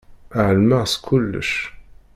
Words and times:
Ɛelmeɣ 0.45 0.83
s 0.93 0.95
kullec. 1.05 1.51